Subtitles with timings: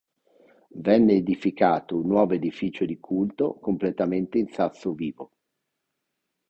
[0.79, 5.31] Venne edificato un nuovo edificio di culto completamente in sasso vivo.